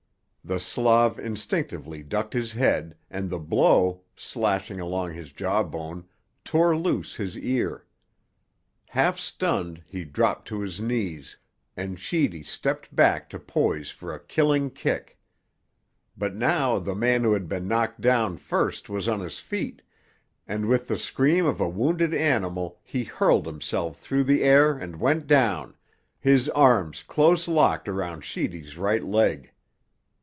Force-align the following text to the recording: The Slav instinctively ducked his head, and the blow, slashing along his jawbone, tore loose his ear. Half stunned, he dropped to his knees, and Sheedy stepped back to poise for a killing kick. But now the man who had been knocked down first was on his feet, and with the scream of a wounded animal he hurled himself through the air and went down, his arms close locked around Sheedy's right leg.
The 0.43 0.59
Slav 0.59 1.19
instinctively 1.19 2.01
ducked 2.01 2.33
his 2.33 2.51
head, 2.53 2.97
and 3.11 3.29
the 3.29 3.37
blow, 3.39 4.01
slashing 4.15 4.79
along 4.81 5.13
his 5.13 5.31
jawbone, 5.31 6.07
tore 6.43 6.75
loose 6.75 7.15
his 7.15 7.37
ear. 7.37 7.85
Half 8.87 9.19
stunned, 9.19 9.83
he 9.85 10.03
dropped 10.03 10.47
to 10.47 10.59
his 10.61 10.79
knees, 10.81 11.37
and 11.77 11.99
Sheedy 11.99 12.41
stepped 12.41 12.93
back 12.93 13.29
to 13.29 13.37
poise 13.39 13.91
for 13.91 14.13
a 14.15 14.19
killing 14.19 14.71
kick. 14.71 15.19
But 16.17 16.35
now 16.35 16.79
the 16.79 16.95
man 16.95 17.23
who 17.23 17.33
had 17.33 17.47
been 17.47 17.67
knocked 17.67 18.01
down 18.01 18.37
first 18.37 18.89
was 18.89 19.07
on 19.07 19.19
his 19.19 19.37
feet, 19.39 19.83
and 20.47 20.65
with 20.67 20.87
the 20.87 20.97
scream 20.97 21.45
of 21.45 21.61
a 21.61 21.69
wounded 21.69 22.15
animal 22.15 22.79
he 22.83 23.03
hurled 23.03 23.45
himself 23.45 23.95
through 23.97 24.23
the 24.23 24.43
air 24.43 24.75
and 24.75 24.99
went 24.99 25.27
down, 25.27 25.75
his 26.19 26.49
arms 26.49 27.03
close 27.03 27.47
locked 27.47 27.87
around 27.87 28.25
Sheedy's 28.25 28.75
right 28.75 29.03
leg. 29.03 29.51